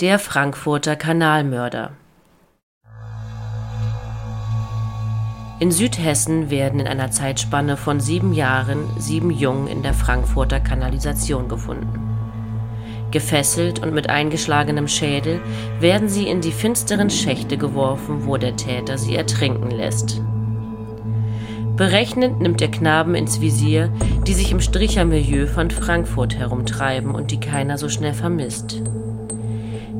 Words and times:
Der 0.00 0.18
Frankfurter 0.18 0.96
Kanalmörder. 0.96 1.92
In 5.60 5.70
Südhessen 5.70 6.50
werden 6.50 6.80
in 6.80 6.88
einer 6.88 7.12
Zeitspanne 7.12 7.76
von 7.76 8.00
sieben 8.00 8.32
Jahren 8.32 8.88
sieben 8.98 9.30
Jungen 9.30 9.68
in 9.68 9.84
der 9.84 9.94
Frankfurter 9.94 10.58
Kanalisation 10.58 11.48
gefunden. 11.48 12.16
Gefesselt 13.12 13.78
und 13.84 13.94
mit 13.94 14.10
eingeschlagenem 14.10 14.88
Schädel 14.88 15.40
werden 15.78 16.08
sie 16.08 16.26
in 16.26 16.40
die 16.40 16.50
finsteren 16.50 17.08
Schächte 17.08 17.56
geworfen, 17.56 18.26
wo 18.26 18.36
der 18.36 18.56
Täter 18.56 18.98
sie 18.98 19.14
ertrinken 19.14 19.70
lässt. 19.70 20.20
Berechnend 21.76 22.40
nimmt 22.40 22.60
der 22.60 22.72
Knaben 22.72 23.14
ins 23.14 23.40
Visier, 23.40 23.92
die 24.26 24.34
sich 24.34 24.50
im 24.50 24.60
Strichermilieu 24.60 25.46
von 25.46 25.70
Frankfurt 25.70 26.34
herumtreiben 26.34 27.14
und 27.14 27.30
die 27.30 27.38
keiner 27.38 27.78
so 27.78 27.88
schnell 27.88 28.14
vermisst. 28.14 28.82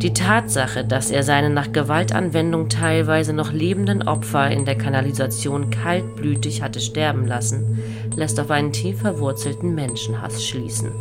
Die 0.04 0.12
Tatsache, 0.12 0.84
dass 0.84 1.10
er 1.10 1.22
seine 1.22 1.48
nach 1.48 1.72
Gewaltanwendung 1.72 2.68
teilweise 2.68 3.32
noch 3.32 3.52
lebenden 3.52 4.06
Opfer 4.06 4.50
in 4.50 4.66
der 4.66 4.76
Kanalisation 4.76 5.70
kaltblütig 5.70 6.60
hatte 6.60 6.78
sterben 6.80 7.26
lassen, 7.26 7.78
lässt 8.14 8.38
auf 8.38 8.50
einen 8.50 8.70
tief 8.70 9.00
verwurzelten 9.00 9.74
Menschenhass 9.74 10.44
schließen. 10.44 10.92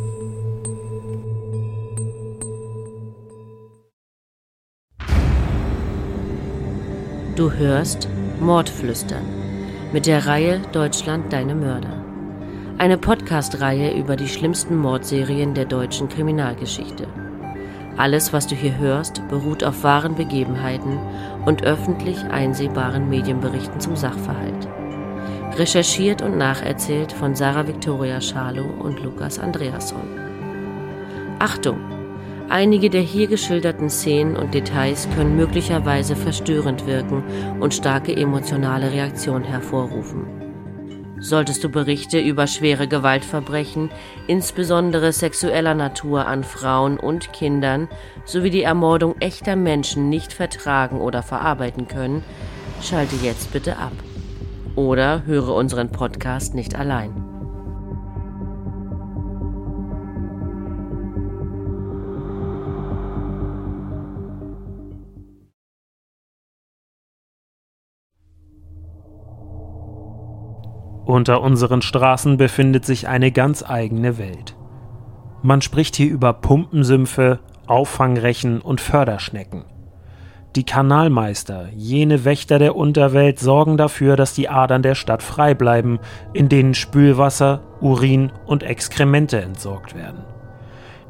Du 7.36 7.52
hörst 7.52 8.08
Mordflüstern 8.40 9.26
mit 9.92 10.06
der 10.06 10.24
Reihe 10.24 10.62
Deutschland 10.72 11.30
deine 11.30 11.54
Mörder. 11.54 12.02
Eine 12.78 12.96
Podcast-Reihe 12.96 13.94
über 13.98 14.16
die 14.16 14.28
schlimmsten 14.28 14.78
Mordserien 14.78 15.52
der 15.52 15.66
deutschen 15.66 16.08
Kriminalgeschichte. 16.08 17.06
Alles, 17.96 18.32
was 18.32 18.46
du 18.48 18.56
hier 18.56 18.76
hörst, 18.78 19.26
beruht 19.28 19.62
auf 19.62 19.84
wahren 19.84 20.16
Begebenheiten 20.16 20.98
und 21.44 21.62
öffentlich 21.62 22.18
einsehbaren 22.24 23.08
Medienberichten 23.08 23.80
zum 23.80 23.94
Sachverhalt. 23.94 24.68
Recherchiert 25.56 26.20
und 26.20 26.36
nacherzählt 26.36 27.12
von 27.12 27.36
Sarah 27.36 27.68
Victoria 27.68 28.20
Schalow 28.20 28.66
und 28.80 29.00
Lukas 29.02 29.38
Andreasson. 29.38 30.02
Achtung! 31.38 31.78
Einige 32.48 32.90
der 32.90 33.00
hier 33.00 33.26
geschilderten 33.26 33.88
Szenen 33.88 34.36
und 34.36 34.52
Details 34.52 35.08
können 35.16 35.36
möglicherweise 35.36 36.14
verstörend 36.14 36.86
wirken 36.86 37.22
und 37.60 37.72
starke 37.72 38.14
emotionale 38.14 38.92
Reaktionen 38.92 39.44
hervorrufen. 39.44 40.43
Solltest 41.24 41.64
du 41.64 41.70
Berichte 41.70 42.20
über 42.20 42.46
schwere 42.46 42.86
Gewaltverbrechen, 42.86 43.88
insbesondere 44.26 45.10
sexueller 45.10 45.72
Natur 45.72 46.26
an 46.26 46.44
Frauen 46.44 46.98
und 46.98 47.32
Kindern, 47.32 47.88
sowie 48.26 48.50
die 48.50 48.62
Ermordung 48.62 49.18
echter 49.20 49.56
Menschen 49.56 50.10
nicht 50.10 50.34
vertragen 50.34 51.00
oder 51.00 51.22
verarbeiten 51.22 51.88
können, 51.88 52.22
schalte 52.82 53.16
jetzt 53.22 53.54
bitte 53.54 53.78
ab. 53.78 53.94
Oder 54.76 55.24
höre 55.24 55.54
unseren 55.54 55.90
Podcast 55.90 56.54
nicht 56.54 56.74
allein. 56.74 57.23
Unter 71.14 71.42
unseren 71.42 71.80
Straßen 71.80 72.38
befindet 72.38 72.84
sich 72.84 73.06
eine 73.06 73.30
ganz 73.30 73.62
eigene 73.62 74.18
Welt. 74.18 74.56
Man 75.44 75.62
spricht 75.62 75.94
hier 75.94 76.10
über 76.10 76.32
Pumpensümpfe, 76.32 77.38
Auffangrechen 77.68 78.60
und 78.60 78.80
Förderschnecken. 78.80 79.62
Die 80.56 80.64
Kanalmeister, 80.64 81.68
jene 81.72 82.24
Wächter 82.24 82.58
der 82.58 82.74
Unterwelt, 82.74 83.38
sorgen 83.38 83.76
dafür, 83.76 84.16
dass 84.16 84.34
die 84.34 84.48
Adern 84.48 84.82
der 84.82 84.96
Stadt 84.96 85.22
frei 85.22 85.54
bleiben, 85.54 86.00
in 86.32 86.48
denen 86.48 86.74
Spülwasser, 86.74 87.60
Urin 87.80 88.32
und 88.44 88.64
Exkremente 88.64 89.40
entsorgt 89.40 89.94
werden. 89.94 90.24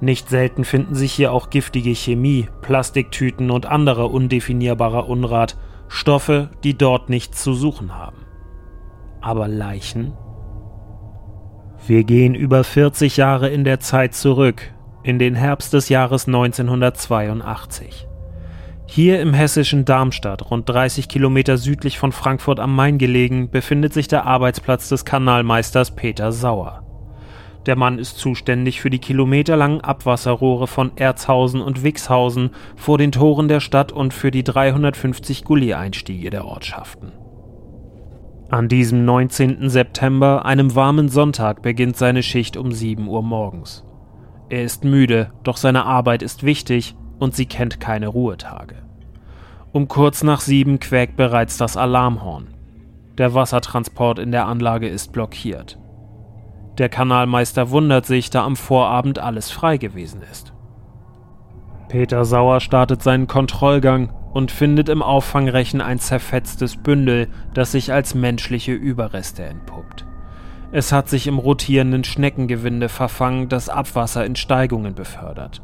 Nicht 0.03 0.29
selten 0.29 0.65
finden 0.65 0.97
sich 0.97 1.15
hier 1.15 1.33
auch 1.33 1.49
giftige 1.49 1.95
Chemie, 1.95 2.51
Plastiktüten 2.61 3.51
und 3.51 3.65
anderer 3.65 4.11
undefinierbarer 4.11 5.09
Unrat, 5.09 5.57
Stoffe, 5.89 6.51
die 6.63 6.77
dort 6.77 7.09
nichts 7.09 7.43
zu 7.43 7.55
suchen 7.55 7.95
haben 7.95 8.24
aber 9.25 9.49
Leichen? 9.49 10.13
Wir 11.87 12.05
gehen 12.05 12.35
über 12.35 12.65
40 12.65 13.17
Jahre 13.17 13.49
in 13.49 13.65
der 13.65 13.81
Zeit 13.81 14.15
zurück, 14.15 14.73
in 15.03 15.19
den 15.19 15.35
Herbst 15.35 15.73
des 15.73 15.89
Jahres 15.89 16.27
1982. 16.27 18.07
Hier 18.87 19.21
im 19.21 19.35
hessischen 19.35 19.85
Darmstadt, 19.85 20.51
rund 20.51 20.69
30 20.69 21.09
Kilometer 21.09 21.57
südlich 21.57 21.99
von 21.99 22.13
Frankfurt 22.13 22.61
am 22.61 22.77
Main 22.77 22.99
gelegen, 22.99 23.51
befindet 23.51 23.93
sich 23.93 24.09
der 24.09 24.27
Arbeitsplatz 24.27 24.89
des 24.89 25.05
Kanalmeisters 25.05 25.95
Peter 25.95 26.33
Sauer. 26.33 26.83
Der 27.67 27.77
Mann 27.77 27.99
ist 27.99 28.19
zuständig 28.19 28.83
für 28.83 28.91
die 28.91 28.99
kilometerlangen 28.99 29.81
Abwasserrohre 29.81 30.67
von 30.67 30.97
Erzhausen 30.97 31.63
und 31.63 31.83
Wixhausen 31.83 32.51
vor 32.77 32.99
den 32.99 33.11
Toren 33.11 33.49
der 33.49 33.61
Stadt 33.61 33.91
und 33.91 34.13
für 34.13 34.31
die 34.31 34.45
350 34.45 35.45
Gully-Einstiege 35.45 36.29
der 36.29 36.45
Ortschaften. 36.45 37.13
An 38.55 38.69
diesem 38.69 39.05
19. 39.05 39.69
September, 39.69 40.45
einem 40.45 40.77
warmen 40.77 41.09
Sonntag, 41.09 41.61
beginnt 41.61 41.97
seine 41.97 42.23
Schicht 42.23 42.57
um 42.57 42.71
7 42.71 43.09
Uhr 43.09 43.21
morgens. 43.21 43.85
Er 44.49 44.63
ist 44.63 44.85
müde, 44.85 45.33
doch 45.43 45.57
seine 45.57 45.85
Arbeit 45.85 46.23
ist 46.23 46.45
wichtig 46.45 46.95
und 47.19 47.35
sie 47.35 47.47
kennt 47.47 47.81
keine 47.81 48.07
Ruhetage. 48.07 48.77
Um 49.73 49.89
kurz 49.89 50.23
nach 50.23 50.41
sieben 50.41 50.79
quäkt 50.79 51.17
bereits 51.17 51.57
das 51.57 51.77
Alarmhorn. 51.77 52.55
Der 53.19 53.35
Wassertransport 53.35 54.21
in 54.21 54.31
der 54.31 54.47
Anlage 54.47 54.87
ist 54.87 55.11
blockiert. 55.11 55.81
Der 56.79 56.89
Kanalmeister 56.89 57.71
wundert 57.71 58.07
sich, 58.07 58.31
da 58.31 58.45
am 58.45 58.55
Vorabend 58.55 59.19
alles 59.19 59.51
frei 59.51 59.79
gewesen 59.79 60.23
ist. 60.31 60.53
Peter 61.89 62.25
Sauer 62.25 62.61
startet 62.61 63.03
seinen 63.03 63.27
Kontrollgang 63.27 64.11
und 64.35 64.51
findet 64.51 64.89
im 64.89 65.01
Auffangrechen 65.01 65.81
ein 65.81 66.01
zerfetztes 66.01 66.77
Bündel, 66.77 67.29
das 67.55 67.73
sich 67.73 67.93
als 67.93 68.17
menschliche 68.17 68.73
Überreste 68.73 69.45
entpuppt. 69.45 70.05
Es 70.73 70.91
hat 70.91 71.09
sich 71.09 71.29
im 71.29 71.39
rotierenden 71.39 72.03
Schneckengewinde 72.03 72.89
verfangen, 72.89 73.49
das 73.49 73.69
Abwasser 73.69 74.27
in 74.27 74.35
Steigungen 74.35 74.97
befördert. 74.97 75.63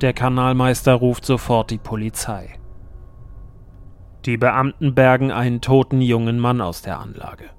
Der 0.00 0.14
Kanalmeister 0.14 0.94
ruft 0.94 1.26
sofort 1.26 1.70
die 1.70 1.76
Polizei. 1.76 2.58
Die 4.24 4.38
Beamten 4.38 4.94
bergen 4.94 5.30
einen 5.30 5.60
toten 5.60 6.00
jungen 6.00 6.38
Mann 6.38 6.62
aus 6.62 6.80
der 6.80 6.98
Anlage. 6.98 7.50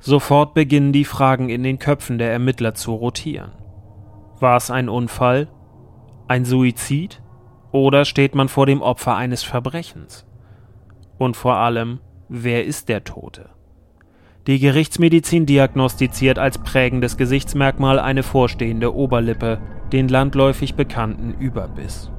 Sofort 0.00 0.52
beginnen 0.52 0.92
die 0.92 1.04
Fragen 1.04 1.48
in 1.48 1.62
den 1.62 1.78
Köpfen 1.78 2.18
der 2.18 2.32
Ermittler 2.32 2.74
zu 2.74 2.92
rotieren. 2.92 3.52
War 4.40 4.56
es 4.56 4.68
ein 4.72 4.88
Unfall? 4.88 5.46
Ein 6.26 6.44
Suizid? 6.44 7.22
Oder 7.72 8.04
steht 8.04 8.34
man 8.34 8.48
vor 8.48 8.66
dem 8.66 8.82
Opfer 8.82 9.16
eines 9.16 9.42
Verbrechens? 9.42 10.26
Und 11.18 11.36
vor 11.36 11.56
allem, 11.56 12.00
wer 12.28 12.64
ist 12.64 12.88
der 12.88 13.04
Tote? 13.04 13.50
Die 14.46 14.60
Gerichtsmedizin 14.60 15.44
diagnostiziert 15.44 16.38
als 16.38 16.58
prägendes 16.58 17.16
Gesichtsmerkmal 17.16 17.98
eine 17.98 18.22
vorstehende 18.22 18.94
Oberlippe, 18.94 19.58
den 19.92 20.08
landläufig 20.08 20.74
bekannten 20.74 21.34
Überbiss. 21.40 22.12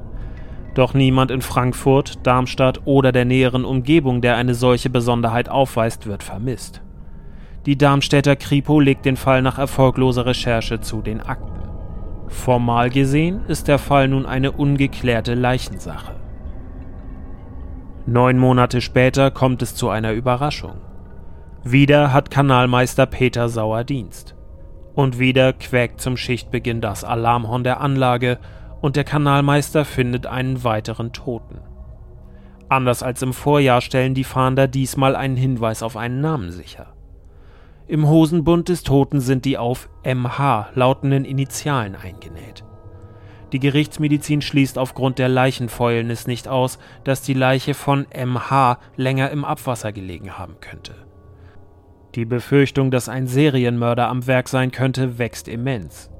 Doch 0.74 0.92
niemand 0.92 1.30
in 1.30 1.40
Frankfurt, 1.40 2.26
Darmstadt 2.26 2.82
oder 2.84 3.12
der 3.12 3.24
näheren 3.24 3.64
Umgebung, 3.64 4.20
der 4.20 4.36
eine 4.36 4.54
solche 4.54 4.90
Besonderheit 4.90 5.48
aufweist, 5.48 6.06
wird 6.06 6.22
vermisst. 6.22 6.82
Die 7.66 7.76
Darmstädter 7.76 8.36
Kripo 8.36 8.78
legt 8.78 9.04
den 9.04 9.16
Fall 9.16 9.42
nach 9.42 9.58
erfolgloser 9.58 10.26
Recherche 10.26 10.80
zu 10.80 11.02
den 11.02 11.20
Akten. 11.20 11.57
Formal 12.28 12.90
gesehen 12.90 13.40
ist 13.48 13.68
der 13.68 13.78
Fall 13.78 14.08
nun 14.08 14.26
eine 14.26 14.52
ungeklärte 14.52 15.34
Leichensache. 15.34 16.14
Neun 18.06 18.38
Monate 18.38 18.80
später 18.80 19.30
kommt 19.30 19.62
es 19.62 19.74
zu 19.74 19.88
einer 19.88 20.12
Überraschung. 20.12 20.80
Wieder 21.64 22.12
hat 22.12 22.30
Kanalmeister 22.30 23.06
Peter 23.06 23.48
Sauer 23.48 23.84
Dienst. 23.84 24.34
Und 24.94 25.18
wieder 25.18 25.52
quäkt 25.52 26.00
zum 26.00 26.16
Schichtbeginn 26.16 26.80
das 26.80 27.04
Alarmhorn 27.04 27.64
der 27.64 27.80
Anlage 27.80 28.38
und 28.80 28.96
der 28.96 29.04
Kanalmeister 29.04 29.84
findet 29.84 30.26
einen 30.26 30.64
weiteren 30.64 31.12
Toten. 31.12 31.60
Anders 32.68 33.02
als 33.02 33.22
im 33.22 33.32
Vorjahr 33.32 33.80
stellen 33.80 34.14
die 34.14 34.24
Fahnder 34.24 34.68
diesmal 34.68 35.16
einen 35.16 35.36
Hinweis 35.36 35.82
auf 35.82 35.96
einen 35.96 36.20
Namen 36.20 36.50
sicher. 36.50 36.86
Im 37.88 38.06
Hosenbund 38.06 38.68
des 38.68 38.82
Toten 38.82 39.20
sind 39.20 39.46
die 39.46 39.56
auf 39.56 39.88
MH 40.04 40.72
lautenden 40.74 41.24
Initialen 41.24 41.96
eingenäht. 41.96 42.62
Die 43.54 43.60
Gerichtsmedizin 43.60 44.42
schließt 44.42 44.76
aufgrund 44.76 45.18
der 45.18 45.30
Leichenfäulnis 45.30 46.26
nicht 46.26 46.48
aus, 46.48 46.78
dass 47.04 47.22
die 47.22 47.32
Leiche 47.32 47.72
von 47.72 48.06
MH 48.14 48.78
länger 48.96 49.30
im 49.30 49.42
Abwasser 49.42 49.92
gelegen 49.92 50.36
haben 50.36 50.56
könnte. 50.60 50.96
Die 52.14 52.26
Befürchtung, 52.26 52.90
dass 52.90 53.08
ein 53.08 53.26
Serienmörder 53.26 54.08
am 54.08 54.26
Werk 54.26 54.50
sein 54.50 54.70
könnte, 54.70 55.18
wächst 55.18 55.48
immens. 55.48 56.10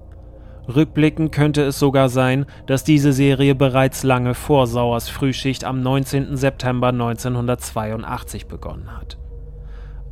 Rückblickend 0.74 1.32
könnte 1.32 1.62
es 1.64 1.78
sogar 1.78 2.08
sein, 2.08 2.46
dass 2.66 2.82
diese 2.82 3.12
Serie 3.12 3.54
bereits 3.54 4.04
lange 4.04 4.32
vor 4.32 4.66
Sauers 4.66 5.10
Frühschicht 5.10 5.64
am 5.64 5.82
19. 5.82 6.34
September 6.38 6.88
1982 6.88 8.46
begonnen 8.46 8.96
hat. 8.96 9.18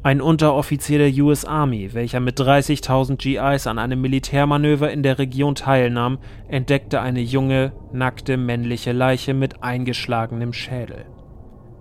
Ein 0.07 0.21
Unteroffizier 0.21 0.99
der 0.99 1.25
US 1.25 1.45
Army, 1.45 1.93
welcher 1.93 2.21
mit 2.21 2.39
30.000 2.39 3.17
GIs 3.17 3.67
an 3.67 3.81
einem 3.81 4.01
Militärmanöver 4.01 4.89
in 4.93 5.03
der 5.03 5.19
Region 5.19 5.57
teilnahm, 5.57 6.19
entdeckte 6.47 7.01
eine 7.01 7.19
junge, 7.19 7.73
nackte 7.93 8.37
männliche 8.37 8.93
Leiche 8.93 9.35
mit 9.35 9.65
eingeschlagenem 9.65 10.53
Schädel. 10.53 11.07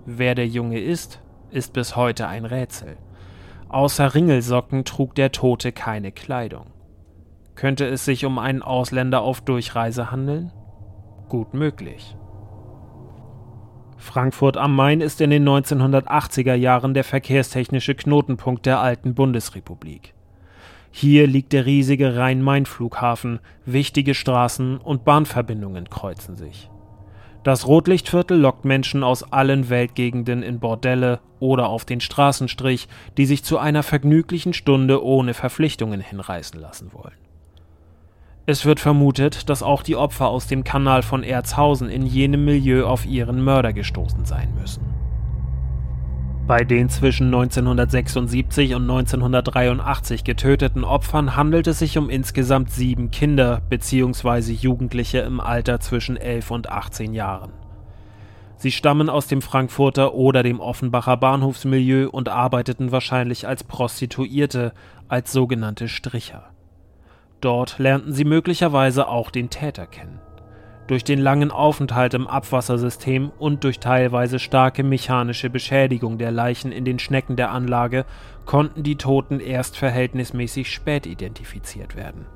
Wer 0.08 0.34
der 0.34 0.48
Junge 0.48 0.80
ist, 0.80 1.22
ist 1.52 1.74
bis 1.74 1.96
heute 1.96 2.28
ein 2.28 2.46
Rätsel. 2.46 2.98
Außer 3.70 4.16
Ringelsocken 4.16 4.86
trug 4.86 5.14
der 5.14 5.32
Tote 5.32 5.72
keine 5.72 6.12
Kleidung. 6.12 6.74
Könnte 7.54 7.86
es 7.86 8.06
sich 8.06 8.26
um 8.26 8.40
einen 8.40 8.64
Ausländer 8.64 9.22
auf 9.22 9.42
Durchreise 9.42 10.10
handeln? 10.10 10.52
Gut 11.30 11.54
möglich. 11.54 12.18
Frankfurt 13.98 14.58
am 14.58 14.76
Main 14.76 15.02
ist 15.02 15.22
in 15.22 15.30
den 15.30 15.48
1980er 15.48 16.54
Jahren 16.54 16.94
der 16.94 17.04
verkehrstechnische 17.04 17.96
Knotenpunkt 17.96 18.66
der 18.66 18.80
alten 18.80 19.16
Bundesrepublik. 19.16 20.14
Hier 20.92 21.28
liegt 21.28 21.52
der 21.54 21.66
riesige 21.66 22.16
Rhein-Main-Flughafen, 22.16 23.40
wichtige 23.66 24.14
Straßen 24.14 24.78
und 24.78 25.04
Bahnverbindungen 25.04 25.90
kreuzen 25.90 26.36
sich. 26.36 26.70
Das 27.44 27.68
Rotlichtviertel 27.68 28.40
lockt 28.40 28.66
Menschen 28.66 29.04
aus 29.04 29.32
allen 29.32 29.70
Weltgegenden 29.70 30.42
in 30.42 30.60
Bordelle 30.60 31.20
oder 31.40 31.68
auf 31.68 31.86
den 31.86 32.02
Straßenstrich, 32.02 32.88
die 33.18 33.26
sich 33.26 33.44
zu 33.44 33.60
einer 33.60 33.84
vergnüglichen 33.84 34.54
Stunde 34.54 35.04
ohne 35.04 35.34
Verpflichtungen 35.34 36.02
hinreißen 36.02 36.60
lassen 36.60 36.92
wollen. 36.94 37.25
Es 38.48 38.64
wird 38.64 38.80
vermutet, 38.80 39.50
dass 39.50 39.64
auch 39.64 39.82
die 39.82 39.96
Opfer 39.96 40.28
aus 40.28 40.46
dem 40.46 40.64
Kanal 40.64 41.02
von 41.02 41.24
Erzhausen 41.24 41.90
in 41.90 42.06
jenem 42.06 42.46
Milieu 42.46 42.86
auf 42.86 43.08
ihren 43.08 43.44
Mörder 43.44 43.74
gestoßen 43.74 44.26
sein 44.26 44.54
müssen. 44.60 44.84
Bei 46.46 46.64
den 46.64 46.90
zwischen 46.90 47.26
1976 47.26 48.76
und 48.76 48.84
1983 48.84 50.24
getöteten 50.24 50.84
Opfern 50.84 51.36
handelt 51.36 51.66
es 51.66 51.80
sich 51.80 51.98
um 51.98 52.08
insgesamt 52.12 52.70
sieben 52.70 53.10
Kinder 53.10 53.64
bzw. 53.68 54.52
Jugendliche 54.52 55.20
im 55.20 55.40
Alter 55.40 55.80
zwischen 55.80 56.16
11 56.16 56.52
und 56.52 56.70
18 56.70 57.16
Jahren. 57.16 57.52
Sie 58.58 58.72
stammen 58.72 59.10
aus 59.10 59.26
dem 59.26 59.42
Frankfurter 59.42 60.14
oder 60.14 60.44
dem 60.44 60.60
Offenbacher 60.60 61.18
Bahnhofsmilieu 61.18 62.10
und 62.12 62.30
arbeiteten 62.30 62.92
wahrscheinlich 62.92 63.48
als 63.48 63.64
Prostituierte, 63.64 64.74
als 65.08 65.32
sogenannte 65.32 65.88
Stricher. 65.88 66.55
Dort 67.42 67.80
lernten 67.80 68.14
sie 68.14 68.26
möglicherweise 68.26 69.08
auch 69.08 69.32
den 69.32 69.50
Täter 69.50 69.86
kennen. 69.86 70.20
Durch 70.88 71.04
den 71.04 71.20
langen 71.20 71.50
Aufenthalt 71.50 72.14
im 72.14 72.28
Abwassersystem 72.28 73.32
und 73.40 73.64
durch 73.64 73.80
teilweise 73.80 74.38
starke 74.38 74.84
mechanische 74.84 75.50
Beschädigung 75.50 76.20
der 76.20 76.32
Leichen 76.32 76.72
in 76.72 76.86
den 76.86 77.00
Schnecken 77.00 77.36
der 77.36 77.52
Anlage 77.52 78.06
konnten 78.46 78.84
die 78.84 78.96
Toten 78.96 79.40
erst 79.40 79.78
verhältnismäßig 79.78 80.72
spät 80.72 81.08
identifiziert 81.08 81.96
werden. 81.96 82.28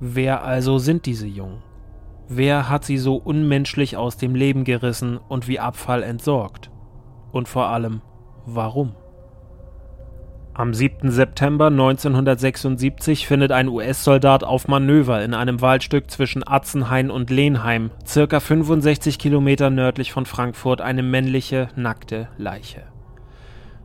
Wer 0.00 0.44
also 0.44 0.78
sind 0.78 1.06
diese 1.06 1.26
Jungen? 1.26 1.62
Wer 2.28 2.68
hat 2.68 2.84
sie 2.84 2.98
so 2.98 3.16
unmenschlich 3.16 3.96
aus 3.96 4.16
dem 4.18 4.34
Leben 4.34 4.64
gerissen 4.64 5.16
und 5.16 5.48
wie 5.48 5.60
Abfall 5.60 6.02
entsorgt? 6.02 6.70
Und 7.32 7.48
vor 7.48 7.68
allem, 7.68 8.02
warum? 8.44 8.94
Am 10.56 10.72
7. 10.72 11.10
September 11.10 11.66
1976 11.66 13.26
findet 13.26 13.50
ein 13.50 13.66
US-Soldat 13.66 14.44
auf 14.44 14.68
Manöver 14.68 15.20
in 15.24 15.34
einem 15.34 15.60
Waldstück 15.60 16.08
zwischen 16.12 16.46
Atzenhain 16.46 17.10
und 17.10 17.28
Lehnheim, 17.28 17.90
circa 18.06 18.38
65 18.38 19.18
Kilometer 19.18 19.70
nördlich 19.70 20.12
von 20.12 20.26
Frankfurt, 20.26 20.80
eine 20.80 21.02
männliche, 21.02 21.66
nackte 21.74 22.28
Leiche. 22.38 22.84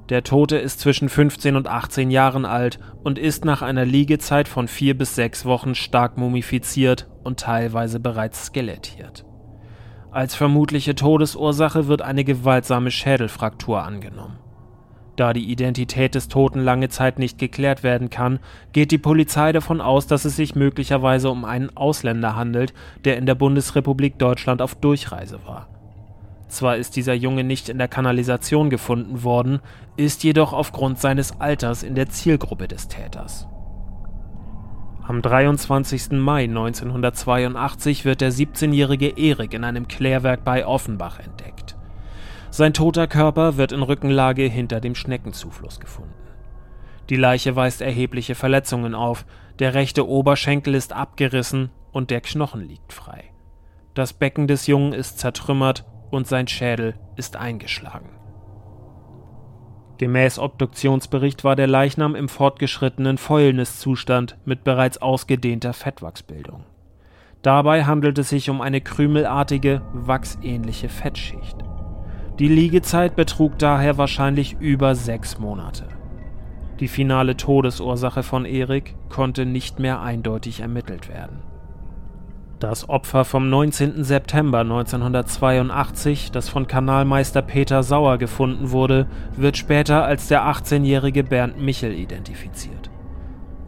Der 0.09 0.23
Tote 0.23 0.57
ist 0.57 0.79
zwischen 0.79 1.09
15 1.09 1.55
und 1.55 1.67
18 1.67 2.11
Jahren 2.11 2.45
alt 2.45 2.77
und 3.03 3.17
ist 3.17 3.45
nach 3.45 3.63
einer 3.63 3.85
Liegezeit 3.85 4.47
von 4.47 4.67
vier 4.67 4.95
bis 4.95 5.15
sechs 5.15 5.45
Wochen 5.45 5.73
stark 5.73 6.19
mumifiziert 6.19 7.09
und 7.23 7.39
teilweise 7.39 7.99
bereits 7.99 8.45
skelettiert. 8.45 9.25
Als 10.11 10.35
vermutliche 10.35 10.93
Todesursache 10.93 11.87
wird 11.87 12.03
eine 12.03 12.23
gewaltsame 12.23 12.91
Schädelfraktur 12.91 13.81
angenommen. 13.81 14.37
Da 15.19 15.33
die 15.33 15.51
Identität 15.51 16.15
des 16.15 16.29
Toten 16.29 16.61
lange 16.61 16.87
Zeit 16.87 17.19
nicht 17.19 17.37
geklärt 17.37 17.83
werden 17.83 18.09
kann, 18.09 18.39
geht 18.71 18.91
die 18.91 18.97
Polizei 18.97 19.51
davon 19.51 19.81
aus, 19.81 20.07
dass 20.07 20.23
es 20.23 20.37
sich 20.37 20.55
möglicherweise 20.55 21.29
um 21.29 21.43
einen 21.43 21.75
Ausländer 21.75 22.37
handelt, 22.37 22.73
der 23.03 23.17
in 23.17 23.25
der 23.25 23.35
Bundesrepublik 23.35 24.17
Deutschland 24.17 24.61
auf 24.61 24.75
Durchreise 24.75 25.41
war. 25.45 25.67
Zwar 26.47 26.77
ist 26.77 26.95
dieser 26.95 27.15
Junge 27.15 27.43
nicht 27.43 27.67
in 27.67 27.79
der 27.79 27.89
Kanalisation 27.89 28.69
gefunden 28.69 29.21
worden, 29.21 29.59
ist 29.97 30.23
jedoch 30.23 30.53
aufgrund 30.53 30.99
seines 30.99 31.41
Alters 31.41 31.83
in 31.83 31.95
der 31.95 32.07
Zielgruppe 32.07 32.69
des 32.69 32.87
Täters. 32.87 33.45
Am 35.05 35.21
23. 35.21 36.11
Mai 36.11 36.45
1982 36.45 38.05
wird 38.05 38.21
der 38.21 38.31
17-jährige 38.31 39.17
Erik 39.17 39.53
in 39.53 39.65
einem 39.65 39.89
Klärwerk 39.89 40.45
bei 40.45 40.65
Offenbach 40.65 41.19
entdeckt. 41.19 41.58
Sein 42.51 42.73
toter 42.73 43.07
Körper 43.07 43.57
wird 43.57 43.71
in 43.71 43.83
Rückenlage 43.83 44.43
hinter 44.43 44.81
dem 44.81 44.95
Schneckenzufluss 44.95 45.79
gefunden. 45.79 46.13
Die 47.09 47.15
Leiche 47.15 47.55
weist 47.55 47.81
erhebliche 47.81 48.35
Verletzungen 48.35 48.95
auf, 48.95 49.25
der 49.59 49.73
rechte 49.73 50.07
Oberschenkel 50.07 50.75
ist 50.75 50.93
abgerissen 50.93 51.71
und 51.91 52.11
der 52.11 52.21
Knochen 52.21 52.61
liegt 52.61 52.93
frei. 52.93 53.25
Das 53.93 54.13
Becken 54.13 54.47
des 54.47 54.67
Jungen 54.67 54.93
ist 54.93 55.19
zertrümmert 55.19 55.85
und 56.11 56.27
sein 56.27 56.47
Schädel 56.47 56.95
ist 57.15 57.35
eingeschlagen. 57.35 58.09
Gemäß 59.97 60.39
Obduktionsbericht 60.39 61.43
war 61.43 61.55
der 61.55 61.67
Leichnam 61.67 62.15
im 62.15 62.29
fortgeschrittenen 62.29 63.17
Fäulniszustand 63.17 64.37
mit 64.45 64.63
bereits 64.63 64.99
ausgedehnter 64.99 65.73
Fettwachsbildung. 65.73 66.63
Dabei 67.41 67.83
handelt 67.83 68.17
es 68.17 68.29
sich 68.29 68.49
um 68.49 68.61
eine 68.61 68.81
krümelartige, 68.81 69.81
wachsähnliche 69.93 70.87
Fettschicht. 70.87 71.57
Die 72.39 72.47
Liegezeit 72.47 73.17
betrug 73.17 73.59
daher 73.59 73.97
wahrscheinlich 73.97 74.55
über 74.61 74.95
sechs 74.95 75.39
Monate. 75.39 75.83
Die 76.79 76.87
finale 76.87 77.35
Todesursache 77.35 78.23
von 78.23 78.45
Erik 78.45 78.95
konnte 79.09 79.45
nicht 79.45 79.79
mehr 79.79 79.99
eindeutig 80.01 80.61
ermittelt 80.61 81.09
werden. 81.09 81.39
Das 82.59 82.87
Opfer 82.87 83.25
vom 83.25 83.49
19. 83.49 84.05
September 84.05 84.59
1982, 84.59 86.31
das 86.31 86.47
von 86.47 86.67
Kanalmeister 86.67 87.41
Peter 87.41 87.83
Sauer 87.83 88.17
gefunden 88.17 88.71
wurde, 88.71 89.07
wird 89.35 89.57
später 89.57 90.05
als 90.05 90.29
der 90.29 90.43
18-jährige 90.43 91.25
Bernd 91.25 91.59
Michel 91.61 91.93
identifiziert. 91.93 92.89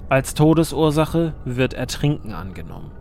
Als 0.07 0.33
Todesursache 0.33 1.33
wird 1.43 1.73
Ertrinken 1.73 2.33
angenommen. 2.33 2.91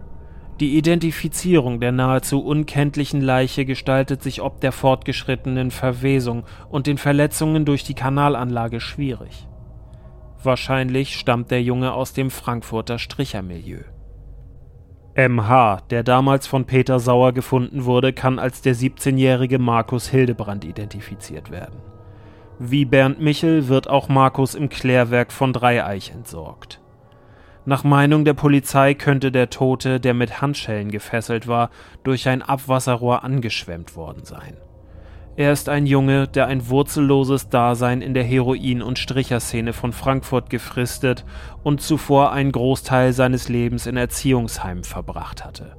Die 0.60 0.76
Identifizierung 0.76 1.80
der 1.80 1.90
nahezu 1.90 2.44
unkenntlichen 2.44 3.22
Leiche 3.22 3.64
gestaltet 3.64 4.22
sich 4.22 4.42
ob 4.42 4.60
der 4.60 4.72
fortgeschrittenen 4.72 5.70
Verwesung 5.70 6.44
und 6.68 6.86
den 6.86 6.98
Verletzungen 6.98 7.64
durch 7.64 7.82
die 7.82 7.94
Kanalanlage 7.94 8.78
schwierig. 8.78 9.48
Wahrscheinlich 10.42 11.16
stammt 11.16 11.50
der 11.50 11.62
Junge 11.62 11.94
aus 11.94 12.12
dem 12.12 12.30
Frankfurter 12.30 12.98
Strichermilieu. 12.98 13.80
MH, 15.16 15.80
der 15.88 16.02
damals 16.02 16.46
von 16.46 16.66
Peter 16.66 17.00
Sauer 17.00 17.32
gefunden 17.32 17.86
wurde, 17.86 18.12
kann 18.12 18.38
als 18.38 18.60
der 18.60 18.76
17-jährige 18.76 19.58
Markus 19.58 20.08
Hildebrand 20.08 20.66
identifiziert 20.66 21.50
werden. 21.50 21.80
Wie 22.58 22.84
Bernd 22.84 23.18
Michel 23.18 23.68
wird 23.68 23.88
auch 23.88 24.08
Markus 24.08 24.54
im 24.54 24.68
Klärwerk 24.68 25.32
von 25.32 25.54
Dreieich 25.54 26.10
entsorgt. 26.10 26.80
Nach 27.66 27.84
Meinung 27.84 28.24
der 28.24 28.34
Polizei 28.34 28.94
könnte 28.94 29.30
der 29.30 29.50
Tote, 29.50 30.00
der 30.00 30.14
mit 30.14 30.40
Handschellen 30.40 30.90
gefesselt 30.90 31.46
war, 31.46 31.70
durch 32.02 32.26
ein 32.28 32.42
Abwasserrohr 32.42 33.22
angeschwemmt 33.22 33.96
worden 33.96 34.24
sein. 34.24 34.56
Er 35.36 35.52
ist 35.52 35.68
ein 35.68 35.86
Junge, 35.86 36.26
der 36.26 36.46
ein 36.46 36.68
wurzelloses 36.68 37.48
Dasein 37.48 38.02
in 38.02 38.14
der 38.14 38.24
Heroin- 38.24 38.82
und 38.82 38.98
Stricherszene 38.98 39.72
von 39.72 39.92
Frankfurt 39.92 40.50
gefristet 40.50 41.24
und 41.62 41.80
zuvor 41.80 42.32
einen 42.32 42.52
Großteil 42.52 43.12
seines 43.12 43.48
Lebens 43.48 43.86
in 43.86 43.96
Erziehungsheimen 43.96 44.84
verbracht 44.84 45.44
hatte. 45.44 45.76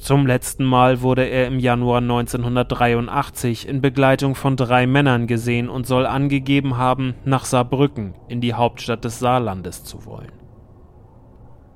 Zum 0.00 0.26
letzten 0.26 0.64
Mal 0.64 1.00
wurde 1.00 1.24
er 1.24 1.46
im 1.46 1.58
Januar 1.58 1.98
1983 1.98 3.66
in 3.66 3.80
Begleitung 3.80 4.34
von 4.34 4.56
drei 4.56 4.86
Männern 4.86 5.26
gesehen 5.26 5.68
und 5.68 5.86
soll 5.86 6.06
angegeben 6.06 6.76
haben, 6.76 7.14
nach 7.24 7.44
Saarbrücken, 7.46 8.14
in 8.28 8.40
die 8.40 8.54
Hauptstadt 8.54 9.04
des 9.04 9.18
Saarlandes 9.18 9.84
zu 9.84 10.04
wollen. 10.04 10.37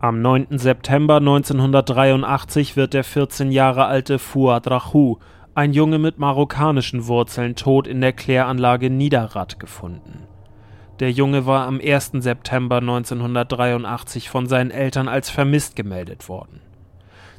Am 0.02 0.20
9. 0.20 0.58
September 0.58 1.18
1983 1.18 2.74
wird 2.74 2.92
der 2.92 3.04
14 3.04 3.52
Jahre 3.52 3.84
alte 3.84 4.18
Fuad 4.18 4.68
Rahou, 4.68 5.20
ein 5.54 5.72
Junge 5.72 6.00
mit 6.00 6.18
marokkanischen 6.18 7.06
Wurzeln, 7.06 7.54
tot 7.54 7.86
in 7.86 8.00
der 8.00 8.12
Kläranlage 8.12 8.90
Niederrad 8.90 9.60
gefunden. 9.60 10.26
Der 10.98 11.12
Junge 11.12 11.46
war 11.46 11.68
am 11.68 11.80
1. 11.80 12.14
September 12.14 12.78
1983 12.78 14.28
von 14.28 14.48
seinen 14.48 14.72
Eltern 14.72 15.06
als 15.06 15.30
vermisst 15.30 15.76
gemeldet 15.76 16.28
worden. 16.28 16.60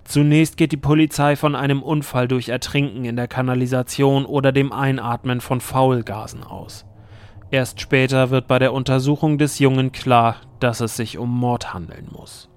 Zunächst 0.05 0.55
geht 0.55 0.71
die 0.71 0.77
Polizei 0.77 1.35
von 1.35 1.55
einem 1.55 1.83
Unfall 1.83 2.29
durch 2.29 2.47
Ertrinken 2.47 3.03
in 3.03 3.17
der 3.17 3.27
Kanalisation 3.27 4.25
oder 4.25 4.53
dem 4.53 4.71
Einatmen 4.71 5.41
von 5.41 5.59
Faulgasen 5.59 6.45
aus. 6.45 6.85
Erst 7.51 7.81
später 7.81 8.29
wird 8.29 8.47
bei 8.47 8.57
der 8.57 8.71
Untersuchung 8.71 9.37
des 9.37 9.59
Jungen 9.59 9.91
klar, 9.91 10.37
dass 10.61 10.79
es 10.79 10.95
sich 10.95 11.17
um 11.17 11.29
Mord 11.29 11.73
handeln 11.73 12.07
muss. 12.09 12.49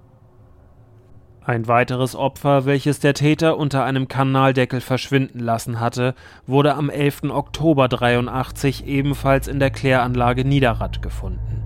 Ein 1.49 1.69
weiteres 1.69 2.17
Opfer, 2.17 2.65
welches 2.65 2.99
der 2.99 3.15
Täter 3.15 3.57
unter 3.57 3.85
einem 3.85 4.09
Kanaldeckel 4.09 4.81
verschwinden 4.81 5.39
lassen 5.39 5.79
hatte, 5.79 6.17
wurde 6.45 6.75
am 6.75 6.91
11. 6.91 7.31
Oktober 7.31 7.87
83 7.87 8.85
ebenfalls 8.85 9.47
in 9.47 9.61
der 9.61 9.71
Kläranlage 9.71 10.45
Niederrad 10.45 11.03
gefunden. 11.03 11.63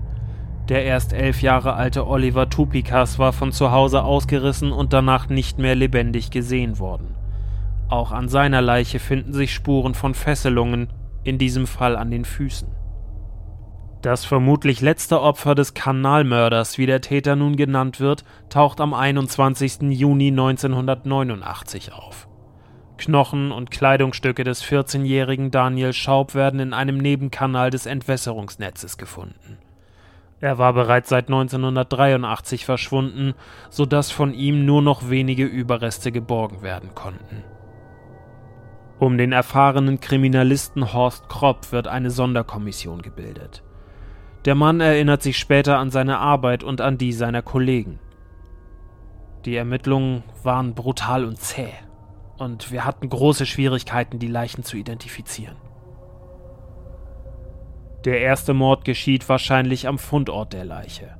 Der 0.69 0.83
erst 0.83 1.13
elf 1.13 1.41
Jahre 1.41 1.73
alte 1.73 2.05
Oliver 2.05 2.47
Tupikas 2.47 3.17
war 3.17 3.33
von 3.33 3.51
zu 3.51 3.71
Hause 3.71 4.03
ausgerissen 4.03 4.71
und 4.71 4.93
danach 4.93 5.29
nicht 5.29 5.57
mehr 5.57 5.73
lebendig 5.73 6.29
gesehen 6.29 6.77
worden. 6.77 7.15
Auch 7.89 8.11
an 8.11 8.29
seiner 8.29 8.61
Leiche 8.61 8.99
finden 8.99 9.33
sich 9.33 9.51
Spuren 9.51 9.95
von 9.95 10.13
Fesselungen, 10.13 10.89
in 11.23 11.39
diesem 11.39 11.65
Fall 11.65 11.95
an 11.95 12.11
den 12.11 12.25
Füßen. 12.25 12.67
Das 14.01 14.25
vermutlich 14.25 14.81
letzte 14.81 15.21
Opfer 15.21 15.53
des 15.53 15.75
Kanalmörders, 15.75 16.79
wie 16.79 16.87
der 16.87 17.01
Täter 17.01 17.35
nun 17.35 17.55
genannt 17.55 17.99
wird, 17.99 18.23
taucht 18.49 18.81
am 18.81 18.95
21. 18.95 19.91
Juni 19.91 20.29
1989 20.29 21.93
auf. 21.93 22.27
Knochen 22.97 23.51
und 23.51 23.69
Kleidungsstücke 23.69 24.43
des 24.43 24.63
14-jährigen 24.63 25.51
Daniel 25.51 25.93
Schaub 25.93 26.33
werden 26.33 26.59
in 26.59 26.73
einem 26.73 26.97
Nebenkanal 26.97 27.69
des 27.69 27.85
Entwässerungsnetzes 27.85 28.97
gefunden. 28.97 29.59
Er 30.39 30.57
war 30.57 30.73
bereits 30.73 31.09
seit 31.09 31.27
1983 31.27 32.65
verschwunden, 32.65 33.35
sodass 33.69 34.09
von 34.09 34.33
ihm 34.33 34.65
nur 34.65 34.81
noch 34.81 35.11
wenige 35.11 35.45
Überreste 35.45 36.11
geborgen 36.11 36.63
werden 36.63 36.95
konnten. 36.95 37.43
Um 38.97 39.19
den 39.19 39.31
erfahrenen 39.31 39.99
Kriminalisten 39.99 40.93
Horst 40.93 41.29
Kropp 41.29 41.71
wird 41.71 41.87
eine 41.87 42.09
Sonderkommission 42.09 43.03
gebildet. 43.03 43.63
Der 44.45 44.55
Mann 44.55 44.81
erinnert 44.81 45.21
sich 45.21 45.37
später 45.37 45.77
an 45.77 45.91
seine 45.91 46.17
Arbeit 46.17 46.63
und 46.63 46.81
an 46.81 46.97
die 46.97 47.13
seiner 47.13 47.43
Kollegen. 47.43 47.99
Die 49.45 49.55
Ermittlungen 49.55 50.23
waren 50.43 50.73
brutal 50.73 51.25
und 51.25 51.39
zäh, 51.39 51.73
und 52.37 52.71
wir 52.71 52.85
hatten 52.85 53.07
große 53.07 53.45
Schwierigkeiten, 53.45 54.17
die 54.17 54.27
Leichen 54.27 54.63
zu 54.63 54.77
identifizieren. 54.77 55.57
Der 58.03 58.21
erste 58.21 58.55
Mord 58.55 58.83
geschieht 58.83 59.29
wahrscheinlich 59.29 59.87
am 59.87 59.99
Fundort 59.99 60.53
der 60.53 60.65
Leiche. 60.65 61.17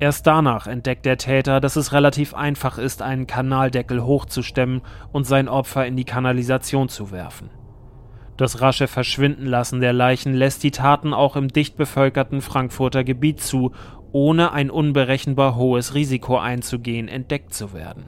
Erst 0.00 0.26
danach 0.26 0.66
entdeckt 0.66 1.06
der 1.06 1.18
Täter, 1.18 1.60
dass 1.60 1.76
es 1.76 1.92
relativ 1.92 2.34
einfach 2.34 2.78
ist, 2.78 3.00
einen 3.00 3.28
Kanaldeckel 3.28 4.04
hochzustemmen 4.04 4.82
und 5.12 5.24
sein 5.24 5.48
Opfer 5.48 5.86
in 5.86 5.96
die 5.96 6.04
Kanalisation 6.04 6.88
zu 6.88 7.12
werfen. 7.12 7.48
Das 8.36 8.60
rasche 8.60 8.86
Verschwindenlassen 8.86 9.80
der 9.80 9.92
Leichen 9.92 10.34
lässt 10.34 10.62
die 10.62 10.70
Taten 10.70 11.14
auch 11.14 11.36
im 11.36 11.48
dicht 11.48 11.76
bevölkerten 11.76 12.42
Frankfurter 12.42 13.02
Gebiet 13.02 13.40
zu, 13.40 13.72
ohne 14.12 14.52
ein 14.52 14.70
unberechenbar 14.70 15.56
hohes 15.56 15.94
Risiko 15.94 16.36
einzugehen, 16.36 17.08
entdeckt 17.08 17.54
zu 17.54 17.72
werden. 17.72 18.04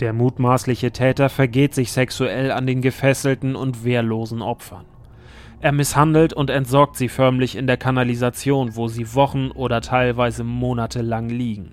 Der 0.00 0.12
mutmaßliche 0.12 0.90
Täter 0.90 1.28
vergeht 1.28 1.72
sich 1.72 1.92
sexuell 1.92 2.50
an 2.50 2.66
den 2.66 2.82
gefesselten 2.82 3.54
und 3.54 3.84
wehrlosen 3.84 4.42
Opfern. 4.42 4.86
Er 5.60 5.72
misshandelt 5.72 6.32
und 6.32 6.50
entsorgt 6.50 6.96
sie 6.96 7.08
förmlich 7.08 7.56
in 7.56 7.66
der 7.68 7.76
Kanalisation, 7.76 8.74
wo 8.74 8.88
sie 8.88 9.14
Wochen 9.14 9.50
oder 9.50 9.80
teilweise 9.80 10.42
Monate 10.42 11.00
lang 11.00 11.28
liegen. 11.28 11.72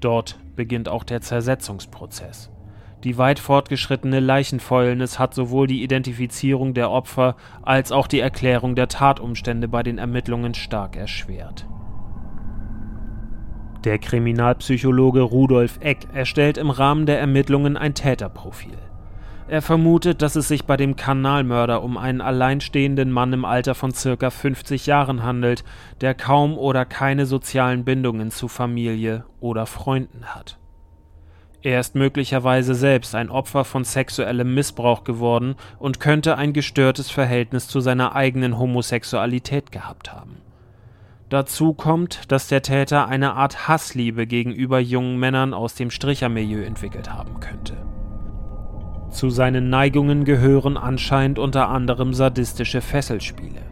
Dort 0.00 0.38
beginnt 0.56 0.88
auch 0.88 1.04
der 1.04 1.20
Zersetzungsprozess. 1.20 2.50
Die 3.04 3.18
weit 3.18 3.38
fortgeschrittene 3.38 4.20
Leichenfäulnis 4.20 5.18
hat 5.18 5.34
sowohl 5.34 5.66
die 5.66 5.82
Identifizierung 5.82 6.74
der 6.74 6.90
Opfer 6.90 7.36
als 7.62 7.92
auch 7.92 8.06
die 8.06 8.20
Erklärung 8.20 8.74
der 8.74 8.88
Tatumstände 8.88 9.68
bei 9.68 9.82
den 9.82 9.98
Ermittlungen 9.98 10.54
stark 10.54 10.96
erschwert. 10.96 11.66
Der 13.84 13.98
Kriminalpsychologe 13.98 15.20
Rudolf 15.20 15.78
Eck 15.80 16.08
erstellt 16.12 16.58
im 16.58 16.70
Rahmen 16.70 17.06
der 17.06 17.20
Ermittlungen 17.20 17.76
ein 17.76 17.94
Täterprofil. 17.94 18.78
Er 19.48 19.62
vermutet, 19.62 20.22
dass 20.22 20.34
es 20.34 20.48
sich 20.48 20.64
bei 20.64 20.76
dem 20.76 20.96
Kanalmörder 20.96 21.84
um 21.84 21.96
einen 21.96 22.20
alleinstehenden 22.20 23.12
Mann 23.12 23.32
im 23.32 23.44
Alter 23.44 23.76
von 23.76 23.92
circa 23.92 24.30
50 24.30 24.86
Jahren 24.86 25.22
handelt, 25.22 25.62
der 26.00 26.14
kaum 26.14 26.58
oder 26.58 26.84
keine 26.84 27.26
sozialen 27.26 27.84
Bindungen 27.84 28.32
zu 28.32 28.48
Familie 28.48 29.24
oder 29.38 29.66
Freunden 29.66 30.24
hat. 30.34 30.58
Er 31.66 31.80
ist 31.80 31.96
möglicherweise 31.96 32.76
selbst 32.76 33.16
ein 33.16 33.28
Opfer 33.28 33.64
von 33.64 33.82
sexuellem 33.82 34.54
Missbrauch 34.54 35.02
geworden 35.02 35.56
und 35.80 35.98
könnte 35.98 36.38
ein 36.38 36.52
gestörtes 36.52 37.10
Verhältnis 37.10 37.66
zu 37.66 37.80
seiner 37.80 38.14
eigenen 38.14 38.56
Homosexualität 38.56 39.72
gehabt 39.72 40.12
haben. 40.12 40.36
Dazu 41.28 41.74
kommt, 41.74 42.30
dass 42.30 42.46
der 42.46 42.62
Täter 42.62 43.08
eine 43.08 43.32
Art 43.32 43.66
Hassliebe 43.66 44.28
gegenüber 44.28 44.78
jungen 44.78 45.18
Männern 45.18 45.54
aus 45.54 45.74
dem 45.74 45.90
Strichermilieu 45.90 46.62
entwickelt 46.62 47.12
haben 47.12 47.40
könnte. 47.40 47.76
Zu 49.10 49.30
seinen 49.30 49.68
Neigungen 49.68 50.24
gehören 50.24 50.76
anscheinend 50.76 51.40
unter 51.40 51.68
anderem 51.68 52.14
sadistische 52.14 52.80
Fesselspiele. 52.80 53.62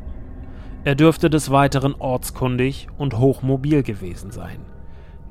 Er 0.83 0.97
dürfte 0.97 1.31
des 1.31 1.53
Weiteren 1.53 1.95
ortskundig 1.97 2.89
und 2.99 3.19
hochmobil 3.19 3.85
gewesen 3.85 4.33
sein. 4.33 4.74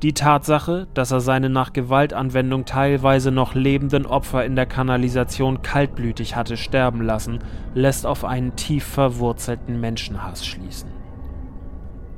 Die 0.02 0.14
Tatsache, 0.14 0.88
dass 0.94 1.12
er 1.12 1.22
seine 1.22 1.50
nach 1.50 1.72
Gewaltanwendung 1.72 2.66
teilweise 2.66 3.32
noch 3.32 3.54
lebenden 3.54 4.06
Opfer 4.06 4.44
in 4.44 4.56
der 4.56 4.66
Kanalisation 4.66 5.62
kaltblütig 5.62 6.36
hatte 6.36 6.58
sterben 6.58 7.02
lassen, 7.02 7.40
lässt 7.74 8.06
auf 8.06 8.26
einen 8.26 8.56
tief 8.56 8.84
verwurzelten 8.84 9.80
Menschenhass 9.80 10.46
schließen. 10.46 10.90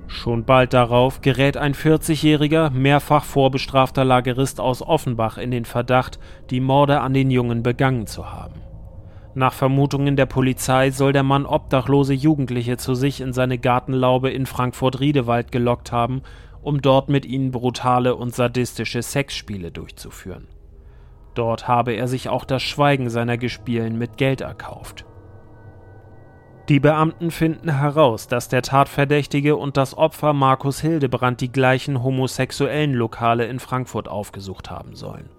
Schon 0.07 0.45
bald 0.45 0.73
darauf 0.73 1.21
gerät 1.21 1.57
ein 1.57 1.73
40-jähriger, 1.73 2.69
mehrfach 2.69 3.23
vorbestrafter 3.23 4.05
Lagerist 4.05 4.59
aus 4.59 4.81
Offenbach 4.81 5.37
in 5.37 5.51
den 5.51 5.65
Verdacht, 5.65 6.19
die 6.49 6.61
Morde 6.61 7.01
an 7.01 7.13
den 7.13 7.29
Jungen 7.29 7.63
begangen 7.63 8.07
zu 8.07 8.31
haben. 8.31 8.61
Nach 9.33 9.51
Vermutungen 9.51 10.15
der 10.15 10.27
Polizei 10.27 10.91
soll 10.91 11.11
der 11.11 11.23
Mann 11.23 11.45
obdachlose 11.45 12.13
Jugendliche 12.13 12.77
zu 12.77 12.95
sich 12.95 13.19
in 13.19 13.33
seine 13.33 13.57
Gartenlaube 13.57 14.29
in 14.29 14.45
Frankfurt-Riedewald 14.45 15.51
gelockt 15.51 15.91
haben 15.91 16.21
um 16.65 16.81
dort 16.81 17.09
mit 17.09 17.27
ihnen 17.27 17.51
brutale 17.51 18.15
und 18.15 18.33
sadistische 18.33 19.03
Sexspiele 19.03 19.71
durchzuführen. 19.71 20.47
Dort 21.35 21.67
habe 21.67 21.93
er 21.93 22.07
sich 22.07 22.27
auch 22.27 22.43
das 22.43 22.63
Schweigen 22.63 23.11
seiner 23.11 23.37
Gespielen 23.37 23.99
mit 23.99 24.17
Geld 24.17 24.41
erkauft. 24.41 25.05
Die 26.67 26.79
Beamten 26.79 27.29
finden 27.29 27.77
heraus, 27.77 28.27
dass 28.27 28.49
der 28.49 28.63
Tatverdächtige 28.63 29.55
und 29.55 29.77
das 29.77 29.95
Opfer 29.95 30.33
Markus 30.33 30.81
Hildebrand 30.81 31.39
die 31.39 31.51
gleichen 31.51 32.01
homosexuellen 32.01 32.95
Lokale 32.95 33.45
in 33.45 33.59
Frankfurt 33.59 34.07
aufgesucht 34.07 34.71
haben 34.71 34.95
sollen. 34.95 35.29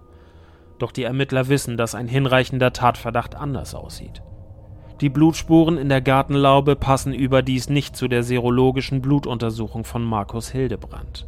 Doch 0.79 0.93
die 0.93 1.03
Ermittler 1.03 1.49
wissen, 1.49 1.75
dass 1.75 1.93
ein 1.93 2.07
hinreichender 2.07 2.71
Tatverdacht 2.71 3.35
anders 3.35 3.75
aussieht. 3.75 4.21
Die 5.01 5.09
Blutspuren 5.09 5.77
in 5.77 5.89
der 5.89 6.01
Gartenlaube 6.01 6.75
passen 6.75 7.13
überdies 7.13 7.69
nicht 7.69 7.95
zu 7.95 8.07
der 8.07 8.23
serologischen 8.23 9.01
Blutuntersuchung 9.01 9.83
von 9.83 10.03
Markus 10.03 10.49
Hildebrand. 10.49 11.27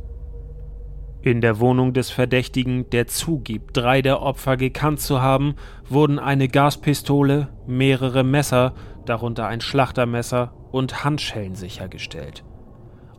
In 1.21 1.41
der 1.41 1.59
Wohnung 1.59 1.93
des 1.93 2.09
Verdächtigen, 2.09 2.89
der 2.89 3.05
zugibt, 3.05 3.77
drei 3.77 4.01
der 4.01 4.23
Opfer 4.23 4.57
gekannt 4.57 5.01
zu 5.01 5.21
haben, 5.21 5.55
wurden 5.87 6.17
eine 6.17 6.47
Gaspistole, 6.47 7.49
mehrere 7.67 8.23
Messer, 8.23 8.73
darunter 9.05 9.45
ein 9.45 9.61
Schlachtermesser 9.61 10.53
und 10.71 11.03
Handschellen 11.03 11.55
sichergestellt. 11.55 12.43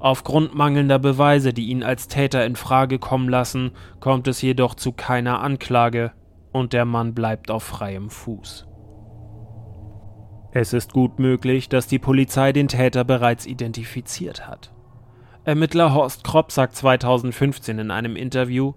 Aufgrund 0.00 0.54
mangelnder 0.54 0.98
Beweise, 0.98 1.52
die 1.52 1.66
ihn 1.66 1.84
als 1.84 2.08
Täter 2.08 2.44
in 2.46 2.56
Frage 2.56 2.98
kommen 2.98 3.28
lassen, 3.28 3.72
kommt 4.00 4.26
es 4.26 4.40
jedoch 4.42 4.74
zu 4.74 4.92
keiner 4.92 5.42
Anklage 5.42 6.12
und 6.52 6.72
der 6.72 6.86
Mann 6.86 7.14
bleibt 7.14 7.50
auf 7.50 7.62
freiem 7.62 8.08
Fuß. 8.08 8.66
Es 10.52 10.72
ist 10.72 10.92
gut 10.92 11.18
möglich, 11.18 11.68
dass 11.68 11.86
die 11.86 12.00
Polizei 12.00 12.52
den 12.52 12.68
Täter 12.68 13.04
bereits 13.04 13.46
identifiziert 13.46 14.48
hat. 14.48 14.72
Ermittler 15.44 15.94
Horst 15.94 16.24
Kropp 16.24 16.50
sagt 16.50 16.74
2015 16.76 17.78
in 17.78 17.90
einem 17.90 18.16
Interview, 18.16 18.74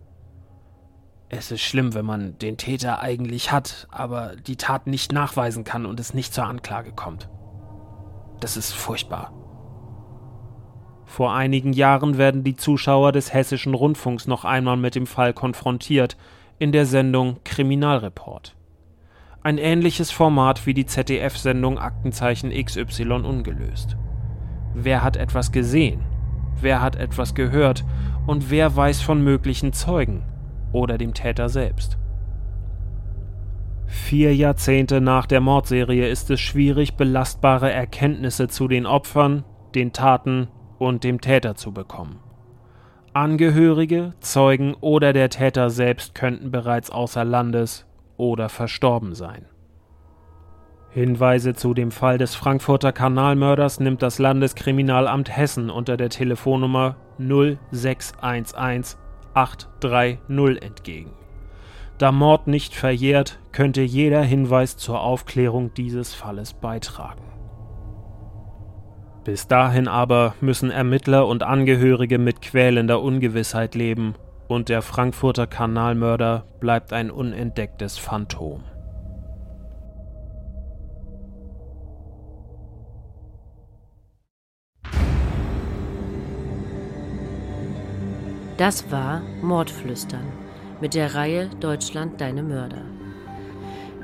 es 1.30 1.50
ist 1.50 1.62
schlimm, 1.62 1.96
wenn 1.96 2.06
man 2.06 2.38
den 2.38 2.58
Täter 2.58 3.02
eigentlich 3.02 3.52
hat, 3.52 3.88
aber 3.90 4.36
die 4.36 4.56
Tat 4.56 4.86
nicht 4.86 5.12
nachweisen 5.12 5.64
kann 5.64 5.88
und 5.88 6.00
es 6.00 6.14
nicht 6.14 6.32
zur 6.32 6.46
Anklage 6.46 6.92
kommt. 6.92 7.28
Das 8.40 8.56
ist 8.56 8.72
furchtbar. 8.72 9.34
Vor 11.06 11.34
einigen 11.34 11.74
Jahren 11.74 12.20
werden 12.20 12.44
die 12.44 12.56
Zuschauer 12.56 13.12
des 13.12 13.34
hessischen 13.34 13.74
Rundfunks 13.74 14.28
noch 14.28 14.46
einmal 14.46 14.78
mit 14.78 14.94
dem 14.94 15.08
Fall 15.08 15.34
konfrontiert 15.34 16.18
in 16.60 16.72
der 16.72 16.86
Sendung 16.86 17.38
Kriminalreport. 17.44 18.56
Ein 19.46 19.58
ähnliches 19.58 20.10
Format 20.10 20.66
wie 20.66 20.74
die 20.74 20.86
ZDF-Sendung 20.86 21.78
Aktenzeichen 21.78 22.52
XY 22.52 23.12
ungelöst. 23.26 23.98
Wer 24.74 25.04
hat 25.04 25.18
etwas 25.18 25.52
gesehen? 25.52 26.06
Wer 26.62 26.82
hat 26.82 26.96
etwas 26.96 27.36
gehört? 27.36 27.84
Und 28.26 28.52
wer 28.52 28.74
weiß 28.74 29.02
von 29.02 29.22
möglichen 29.22 29.74
Zeugen 29.74 30.24
oder 30.72 30.98
dem 30.98 31.14
Täter 31.14 31.50
selbst? 31.50 31.98
Vier 33.86 34.34
Jahrzehnte 34.34 35.02
nach 35.02 35.26
der 35.26 35.42
Mordserie 35.42 36.08
ist 36.08 36.32
es 36.32 36.40
schwierig, 36.40 36.96
belastbare 36.96 37.70
Erkenntnisse 37.70 38.48
zu 38.48 38.70
den 38.70 38.86
Opfern, 38.86 39.44
den 39.76 39.92
Taten 39.92 40.48
und 40.80 41.04
dem 41.04 41.20
Täter 41.20 41.56
zu 41.56 41.74
bekommen. 41.74 42.22
Angehörige, 43.12 44.14
Zeugen 44.22 44.74
oder 44.76 45.12
der 45.12 45.30
Täter 45.30 45.70
selbst 45.70 46.16
könnten 46.16 46.50
bereits 46.50 46.90
außer 46.90 47.26
Landes 47.26 47.86
oder 48.32 48.50
verstorben 48.50 49.16
sein. 49.16 49.46
Hinweise 50.90 51.56
zu 51.56 51.74
dem 51.74 51.92
Fall 51.92 52.18
des 52.18 52.36
Frankfurter 52.36 52.92
Kanalmörders 52.92 53.80
nimmt 53.80 54.04
das 54.04 54.20
Landeskriminalamt 54.20 55.36
Hessen 55.36 55.70
unter 55.72 55.98
der 55.98 56.10
Telefonnummer 56.10 56.98
0611 57.18 58.98
830 59.34 60.62
entgegen. 60.62 61.12
Da 61.98 62.12
Mord 62.12 62.48
nicht 62.48 62.76
verjährt, 62.76 63.40
könnte 63.52 63.82
jeder 63.82 64.22
Hinweis 64.22 64.78
zur 64.78 65.02
Aufklärung 65.02 65.74
dieses 65.74 66.14
Falles 66.14 66.54
beitragen. 66.54 67.24
Bis 69.24 69.48
dahin 69.48 69.88
aber 69.88 70.36
müssen 70.42 70.70
Ermittler 70.70 71.28
und 71.28 71.44
Angehörige 71.44 72.20
mit 72.20 72.42
quälender 72.42 73.02
Ungewissheit 73.02 73.74
leben 73.74 74.16
und 74.54 74.70
der 74.70 74.84
Frankfurter 74.84 75.48
Kanalmörder 75.48 76.46
bleibt 76.60 76.94
ein 76.94 77.10
unentdecktes 77.10 77.98
Phantom. 77.98 78.64
Das 88.58 88.92
war 88.92 89.22
Mordflüstern 89.42 90.32
mit 90.80 90.94
der 90.94 91.16
Reihe 91.16 91.50
Deutschland 91.60 92.22
deine 92.22 92.44
Mörder. 92.44 92.84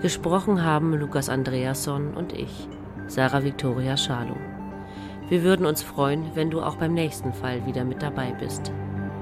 Gesprochen 0.01 0.63
haben 0.63 0.95
Lukas 0.95 1.29
Andreasson 1.29 2.15
und 2.15 2.33
ich, 2.33 2.67
Sarah 3.05 3.43
Victoria 3.43 3.95
Schalow. 3.97 4.37
Wir 5.27 5.43
würden 5.43 5.67
uns 5.67 5.83
freuen, 5.83 6.31
wenn 6.33 6.49
du 6.49 6.61
auch 6.61 6.77
beim 6.77 6.95
nächsten 6.95 7.33
Fall 7.33 7.67
wieder 7.67 7.83
mit 7.83 8.01
dabei 8.01 8.31
bist. 8.39 8.71